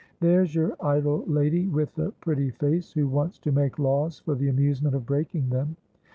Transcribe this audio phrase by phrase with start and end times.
[0.19, 4.49] There's your idle lady with the pretty face, who wants to make laws for the
[4.49, 5.77] amusement of breaking them.